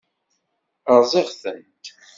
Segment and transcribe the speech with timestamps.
[0.99, 1.85] Rẓiɣ-tent.